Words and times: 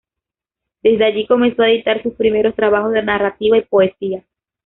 Desde 0.81 1.05
allí 1.05 1.27
comenzó 1.27 1.61
a 1.61 1.69
editar 1.69 2.01
sus 2.01 2.15
primeros 2.15 2.55
trabajos 2.55 2.91
de 2.91 3.03
narrativa 3.03 3.55
y 3.59 3.61
poesía. 3.61 4.25